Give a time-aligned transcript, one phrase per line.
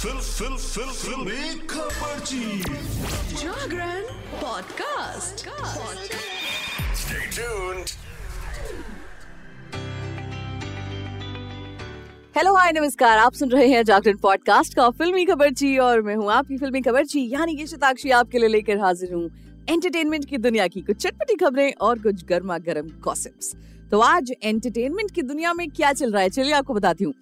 [0.00, 2.60] Fill फिल फिल फिल्मी खबरची
[3.36, 4.02] Jagran
[4.42, 5.44] podcast
[7.00, 7.90] Stay tuned.
[12.36, 16.32] Hello hi नमस्कार आप सुन रहे हैं जागरण पॉडकास्ट का फिल्मी खबरची और मैं हूँ
[16.32, 19.24] आपकी फिल्मी खबरची यानी कि शताक्षी आपके लिए लेकर हाजिर हूँ
[19.70, 23.54] एंटरटेनमेंट की दुनिया की कुछ चटपटी खबरें और कुछ गर्मा गर्म गॉसिप्स
[23.90, 27.14] तो आज एंटरटेनमेंट की दुनिया में क्या चल रहा है चलिए आपको बताती हूँ।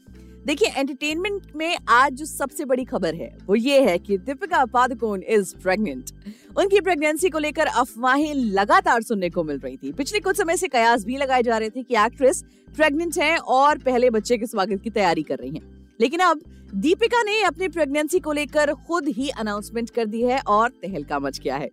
[0.46, 5.22] देखिए एंटरटेनमेंट में आज जो सबसे बड़ी खबर है, वो ये है कि दीपिका पादुकोण
[5.22, 6.10] इज़ प्रेग्नेंट
[6.56, 10.68] उनकी प्रेगनेंसी को लेकर अफवाहें लगातार सुनने को मिल रही थी। पिछले कुछ समय से
[10.68, 12.42] कयास भी लगाए जा रहे थे कि एक्ट्रेस
[12.76, 16.40] प्रेग्नेंट है और पहले बच्चे के स्वागत की तैयारी कर रही हैं। लेकिन अब
[16.74, 21.40] दीपिका ने अपनी प्रेगनेंसी को लेकर खुद ही अनाउंसमेंट कर दी है और तहलका मच
[21.40, 21.70] गया है।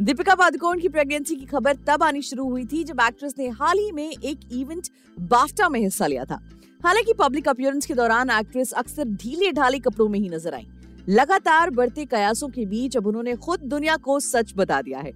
[0.00, 3.78] दीपिका पादुकोण की प्रेगनेंसी की खबर तब आनी शुरू हुई थी जब एक्ट्रेस ने हाल
[3.78, 4.88] ही में एक इवेंट
[5.20, 6.40] बाफ्टा में हिस्सा लिया था।
[6.84, 10.66] हालाँकि पब्लिक अपीयरेंस के दौरान एक्ट्रेस अक्सर ढीले ढाले कपड़ों में ही नज़र आई।
[11.08, 15.12] लगातार बढ़ते कयासों के बीच अब उन्होंने खुद दुनिया को सच बता दिया है।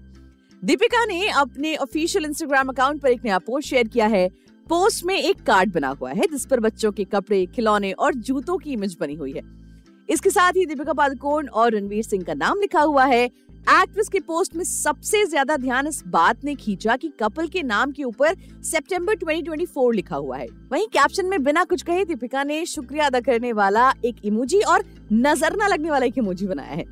[0.63, 4.29] दीपिका ने अपने ऑफिशियल इंस्टाग्राम अकाउंट पर एक नया पोस्ट शेयर किया है।
[4.67, 8.57] पोस्ट में एक कार्ड बना हुआ है, जिस पर बच्चों के कपड़े, खिलौने और जूतों
[8.59, 9.43] की इमेज बनी हुई है।
[10.09, 13.29] इसके साथ ही दीपिका पादुकोण और रणवीर सिंह का नाम लिखा हुआ है।
[13.61, 17.91] एक्ट्रेस के पोस्ट में सबसे ज़्यादा ध्यान इस बात ने खींचा कि कपल के नाम
[17.93, 18.35] के ऊपर
[18.65, 23.21] सितंबर 2024 लिखा हुआ है। वहीं कैप्शन में बिना कुछ कहे दीपिका ने शुक्रिया अदा
[23.21, 26.85] करने वाला एक इमोजी और नज़र न लगने वाला एक इमोजी बनाया है।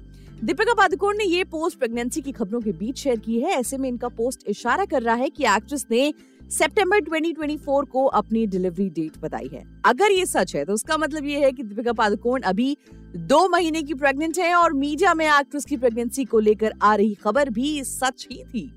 [0.44, 3.88] दीपिका पादुकोण ने ये पोस्ट प्रेगनेंसी की खबरों के बीच शेयर की है। ऐसे में
[3.88, 6.12] इनका पोस्ट इशारा कर रहा है कि एक्ट्रेस ने
[6.50, 11.24] सितंबर 2024 को अपनी डिलीवरी डेट बताई है। अगर ये सच है तो उसका मतलब
[11.24, 12.76] ये है कि दीपिका पादुकोण अभी
[13.16, 17.14] दो महीने की प्रेग्नेंट है और मीडिया में एक्ट्रेस की प्रेगनेंसी को लेकर आ रही
[17.14, 18.70] खबर भी सच ही थी।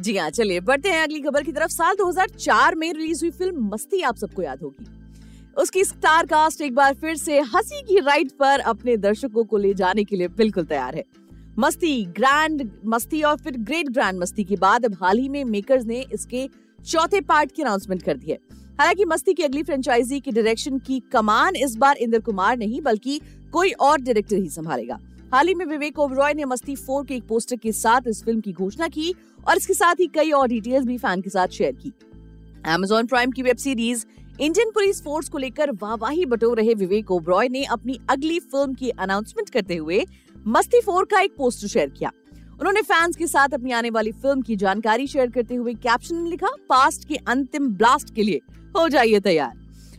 [0.00, 3.68] जी हाँ चलिए, बढ़ते हैं अगली खबर की तरफ़। साल 2004 में रिलीज़ हुई फ़िल्म
[3.68, 4.86] मस्ती आप सबको याद होगी।
[5.56, 9.74] उसकी स्टार कास्ट एक बार फिर से हँसी की राइड पर अपने दर्शकों को ले
[9.74, 11.04] जाने के लिए बिल्कुल तैयार है।
[11.58, 15.84] मस्ती ग्रैंड मस्ती और फिर ग्रेट ग्रैंड मस्ती के बाद अब हाल ही में मेकर्स
[15.84, 16.48] ने इसके
[16.86, 18.38] चौथे पार्ट की अनाउंसमेंट कर दी है।
[18.78, 23.20] हालाँकि मस्ती की अगली फ्रेंचाइजी की डायरेक्शन की कमान इस बार इंद्र कुमार नहीं, बल्कि
[23.52, 24.98] कोई और डायरेक्टर ही संभालेगा।
[25.32, 28.40] हाल ही में विवेक ओबरॉय ने मस्ती फोर के एक पोस्टर के साथ इस फ़िल्म
[28.40, 29.14] की घोषणा की
[29.48, 31.92] और इसके साथ ही कई और डिटेल्स भी फ़ैन के साथ शेयर की।
[32.68, 34.06] Amazon प्राइम की web series
[34.40, 38.88] Indian Police Force को लेकर वाहवाही बटोर रहे विवेक ओब्रॉय ने अपनी अगली फ़िल्म की
[38.90, 40.04] अनाउंसमेंट करते हुए
[40.46, 42.10] मस्ती फोर का एक पोस्टर शेयर किया।
[42.60, 46.30] उन्होंने फैंस के साथ अपनी आने वाली फ़िल्म की जानकारी शेयर करते हुए कैप्शन में
[46.30, 48.40] लिखा पास्ट के अंतिम ब्लास्ट के लिए
[48.76, 49.52] हो जाइए तैयार।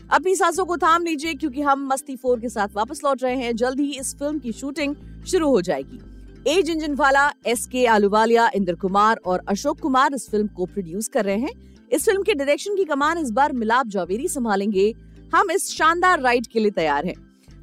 [0.09, 3.55] अपनी सांसों को थाम लीजिए क्योंकि हम मस्ती फोर के साथ वापस लौट रहे हैं।
[3.55, 4.95] जल्द ही इस फ़िल्म की शूटिंग
[5.27, 5.99] शुरू हो जाएगी।
[6.47, 11.25] ए जिंजनवाला एस के आलूवालिया, इंद्र कुमार और अशोक कुमार इस फ़िल्म को प्रोड्यूस कर
[11.25, 14.93] रहे हैं। इस फ़िल्म के डायरेक्शन की कमान इस बार मिलाप जावेरी संभालेंगे।
[15.35, 17.15] हम इस शानदार राइड के लिए तैयार हैं।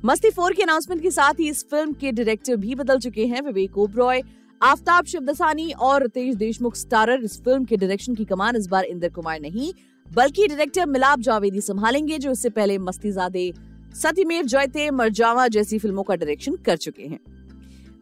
[0.05, 3.43] मस्ती फोर के अनाउंसमेंट के साथ ही इस फ़िल्म के डायरेक्टर भी बदल चुके हैं,
[3.43, 4.23] विवेक ओब्रॉय,
[4.61, 9.09] आफ्ताब शिवदसानी और रितेश देशमुख स्टारर इस फ़िल्म के डायरेक्शन की कमान इस बार इंद्र
[9.09, 9.73] कुमार नहीं,
[10.07, 13.53] बल्कि डायरेक्टर मिलाप जावेदी संभालेंगे, जो इससे पहले मस्तीजादे
[13.95, 17.21] सतीमेव जयते, मरजावा जैसी फ़िल्मों का डायरेक्शन कर चुके हैं।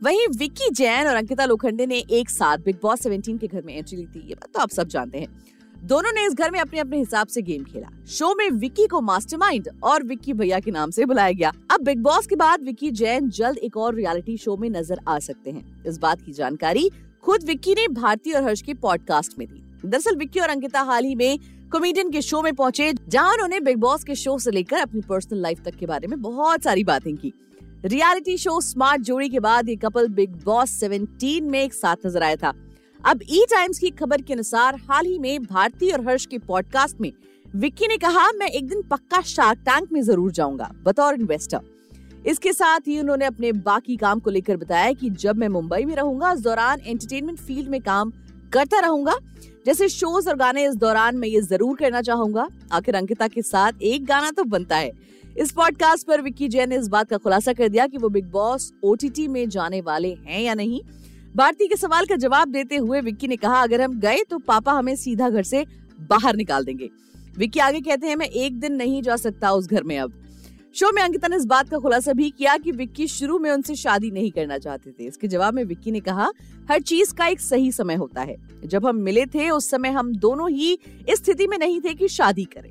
[0.03, 3.75] वहीं विक्की जैन और अंकिता लोखंडे ने एक साथ बिग बॉस 17 के घर में
[3.75, 5.29] एंट्री ली थी, ये बात तो आप सब जानते हैं।
[5.83, 9.01] दोनों ने इस घर में अपने अपने हिसाब से गेम खेला। शो में विक्की को
[9.01, 12.91] मास्टरमाइंड और विक्की भैया के नाम से बुलाया गया। अब बिग बॉस के बाद विक्की,
[12.91, 16.89] जैन जल्द एक और रियलिटी शो में नज़र आ सकते हैं। इस बात की जानकारी
[17.25, 21.05] खुद विक्की ने भारती और हर्ष के पॉडकास्ट में दी। दरअसल विक्की और अंकिता हाल
[21.05, 21.39] ही में
[21.73, 25.41] कॉमेडियन के शो में पहुँचे, जहाँ उन्होंने बिग बॉस के शो से लेकर अपनी पर्सनल
[25.41, 27.33] लाइफ तक के बारे में बहुत सारी बातें की।
[27.85, 32.23] रियलिटी शो स्मार्ट जोड़ी के बाद ये कपल बिग बॉस 17 में एक साथ नज़र
[32.23, 32.53] आया था।
[33.05, 37.01] अब ई टाइम्स की खबर के अनुसार, हाल ही में भारती और हर्ष के पॉडकास्ट
[37.01, 37.11] में
[37.47, 41.61] विक्की ने कहा, मैं एक दिन पक्का शार्क टैंक में ज़रूर जाऊँगा, बतौर इन्वेस्टर
[42.27, 45.95] इसके साथ ही उन्होंने अपने बाकी काम को लेकर बताया कि जब मैं मुंबई में
[45.97, 48.13] रहूँगा इस दौरान एंटरटेनमेंट फ़ील्ड में काम
[48.53, 49.19] करता रहूँगा,
[49.67, 53.83] जैसे शोज़ और गाने इस दौरान मैं ये ज़रूर करना चाहूँगा। आखिर अंकिता के साथ
[53.83, 54.93] एक गाना तो बनता है।
[55.37, 58.31] इस पॉडकास्ट पर विक्की जैन ने इस बात का खुलासा कर दिया कि वो बिग
[58.33, 60.81] बॉस ओटीटी में जाने वाले हैं या नहीं।
[61.37, 64.73] भारती के सवाल का जवाब देते हुए विक्की ने कहा, अगर हम गए तो पापा
[64.73, 65.67] हमें सीधा घर से
[66.01, 66.91] बाहर निकाल देंगे।
[67.39, 70.13] विक्की आगे कहते हैं, मैं एक दिन नहीं जा सकता उस घर में अब।
[70.75, 73.75] शो में अंकिता ने इस बात का खुलासा भी किया कि विक्की शुरू में उनसे
[73.75, 76.31] शादी नहीं करना चाहते थे। इसके जवाब में विक्की ने कहा,
[76.71, 80.15] हर चीज़ का एक सही समय होता है। जब हम मिले थे, उस समय हम
[80.17, 80.79] दोनों ही
[81.09, 82.71] इस स्थिति में नहीं थे कि शादी करें।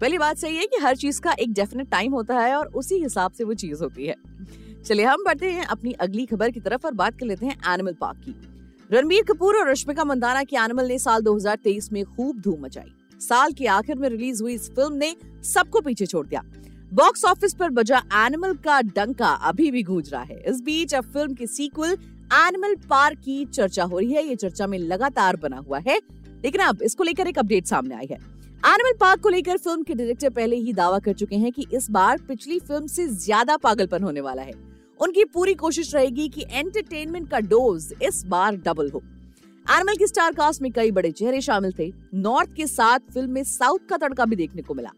[0.00, 2.94] पहली बात सही है कि हर चीज़ का एक डेफिनेट टाइम होता है और उसी
[2.94, 4.16] हिसाब से वो चीज़ होती है।
[4.86, 7.92] चलिए हम बढ़ते हैं अपनी अगली खबर की तरफ़ और बात कर लेते हैं एनिमल
[7.92, 8.34] पार्क की।
[8.90, 13.52] रणबीर कपूर और रश्मिका मंदाना की एनिमल ने साल 2023 में खूब धूम मचाई। साल
[13.52, 16.42] के आखिर में रिलीज़ हुई इस फ़िल्म ने सबको पीछे छोड़ दिया।
[16.94, 21.04] बॉक्स ऑफ़िस पर बजा एनिमल का डंका अभी भी गूंज रहा है। इस बीच अब
[21.04, 21.92] फ़िल्म की सीक्वल
[22.34, 25.98] एनिमल पार्क की चर्चा हो रही है। ये चर्चा में लगातार बना हुआ है।
[26.44, 29.94] लेकिन अब इसको लेकर एक अपडेट सामने आई है। एनिमल पार्क को लेकर फ़िल्म के
[29.94, 34.02] डायरेक्टर पहले ही दावा कर चुके हैं कि इस बार पिछली फ़िल्म से ज़्यादा पागलपन
[34.02, 34.69] होने वाला है।
[35.00, 39.02] उनकी पूरी कोशिश रहेगी कि एंटरटेनमेंट का डोज इस बार डबल हो।
[39.66, 43.42] एनिमल की स्टार कास्ट में कई बड़े चेहरे शामिल थे। नॉर्थ के साथ फ़िल्म में
[43.44, 44.90] साउथ का तड़का भी देखने को मिला।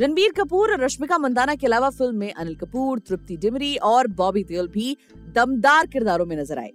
[0.00, 4.44] रणबीर कपूर और रश्मिका मंदाना के अलावा फ़िल्म में अनिल कपूर, तृप्ति डिमरी और बॉबी
[4.44, 4.96] देओल भी
[5.34, 6.72] दमदार किरदारों में नज़र आए।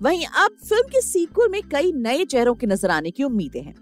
[0.00, 3.74] वहीं अब फ़िल्म के सीक्वल में कई नए चेहरों के नज़र आने की उम्मीदें हैं।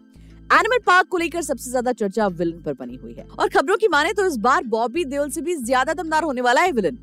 [0.52, 3.88] एनिमल पार्क को लेकर सबसे ज़्यादा चर्चा विलन पर बनी हुई है। और खबरों की
[3.88, 6.98] माने तो इस बार बॉबी देओल से भी ज़्यादा दमदार होने वाला है विलन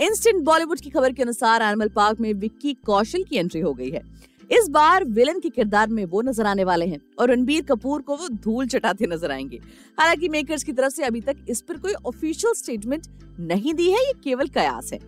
[0.00, 3.90] इंस्टेंट बॉलीवुड की खबर के अनुसार एनिमल पार्क में विक्की कौशल की एंट्री हो गई
[3.90, 4.02] है।
[4.50, 8.16] इस बार विलन के किरदार में वो नज़र आने वाले हैं और रणबीर कपूर को
[8.16, 9.60] वो धूल चटाते नज़र आएँगे।
[9.98, 13.06] हालाँकि मेकर्स की तरफ़ से अभी तक इस पर कोई ऑफिशियल स्टेटमेंट
[13.40, 14.98] नहीं दी है, ये केवल कयास है।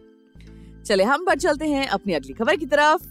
[0.85, 3.07] चले, हम बढ़ चलते हैं अपनी अगली खबर की तरफ़।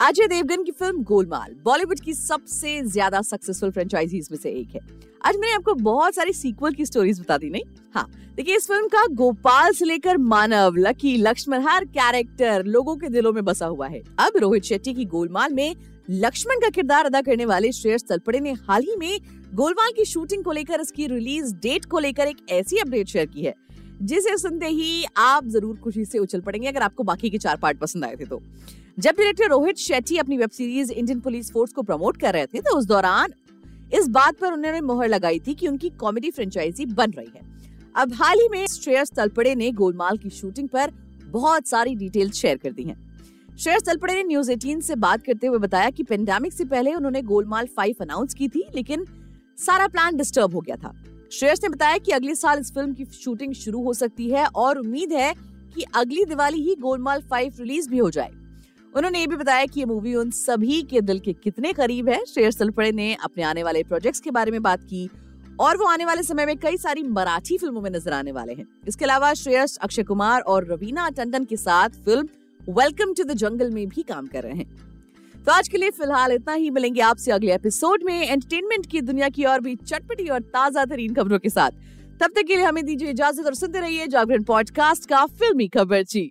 [0.00, 4.80] अजय देवगन की फ़िल्म गोलमाल बॉलीवुड की सबसे ज़्यादा सक्सेसफुल फ्रेंचाइजीज में से एक है।
[5.24, 7.62] आज मैंने आपको बहुत सारी सीक्वल की स्टोरीज बता दी, नहीं?
[7.94, 13.08] हाँ देखिए, इस फ़िल्म का गोपाल से लेकर मानव लकी लक्ष्मण, हर कैरेक्टर लोगों के
[13.08, 15.74] दिलों में बसा हुआ है। अब रोहित शेट्टी की गोलमाल में
[16.10, 19.18] लक्ष्मण का किरदार अदा करने वाले श्रेयस तलपड़े ने हाल ही में
[19.54, 23.42] गोलमाल की शूटिंग को लेकर, इसकी रिलीज़ डेट को लेकर एक ऐसी अपडेट शेयर की
[23.42, 23.54] है,
[24.02, 27.78] जिसे सुनते ही आप ज़रूर खुशी से उछल पड़ेंगे, अगर आपको बाकी के चार पार्ट
[27.78, 28.42] पसंद आए थे तो।
[28.98, 32.60] जब डायरेक्टर रोहित शेट्टी अपनी web series Indian Police Force को प्रमोट कर रहे थे
[32.60, 33.32] तो उस दौरान
[33.94, 37.40] इस बात पर उन्होंने मोहर लगाई थी कि उनकी कॉमेडी फ्रेंचाइजी बन रही है।
[37.96, 40.90] अब हाल ही में श्रेयस तलपड़े ने गोलमाल की शूटिंग पर
[41.26, 42.96] बहुत सारी डिटेल शेयर कर दी हैं।
[43.56, 47.22] श्रेयस तलपड़े ने न्यूज़ 18 से बात करते हुए बताया कि पेंडेमिक से पहले उन्होंने
[47.22, 49.04] गोलमाल फाइव अनाउंस की थी, लेकिन
[49.58, 50.94] सारा प्लान डिस्टर्ब हो गया था।
[51.32, 54.78] श्रेयस ने बताया कि अगले साल इस फ़िल्म की शूटिंग शुरू हो सकती है और
[54.78, 55.34] उम्मीद है
[55.76, 58.30] कि अगली दिवाली ही गोलमाल 5 रिलीज़ भी हो जाए।
[58.94, 62.24] उन्होंने ये भी बताया कि ये मूवी उन सभी के दिल के कितने करीब है।
[62.24, 65.08] श्रेयस तलपड़े ने अपने आने वाले प्रोजेक्ट्स के बारे में बात की
[65.60, 68.66] और वो आने वाले समय में कई सारी मराठी फ़िल्मों में नज़र आने वाले हैं।
[68.88, 73.70] इसके अलावा श्रेयस, अक्षय कुमार और रवीना टंडन के साथ film Welcome to the Jungle
[73.70, 77.32] में भी काम कर रहे हैं। तो आज के लिए फ़िलहाल इतना ही। मिलेंगे आपसे
[77.32, 81.50] अगले एपिसोड में एंटरटेनमेंट की दुनिया की और भी चटपटी और ताज़ा तरीन खबरों के
[81.50, 81.70] साथ।
[82.20, 86.02] तब तक के लिए हमें दीजिए इजाज़त और सुनते रहिए जागरण पॉडकास्ट का फिल्मी खबर
[86.04, 86.30] जी।